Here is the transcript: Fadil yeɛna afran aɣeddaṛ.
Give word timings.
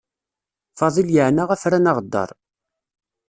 Fadil 0.79 1.07
yeɛna 1.15 1.43
afran 1.53 1.89
aɣeddaṛ. 1.91 2.29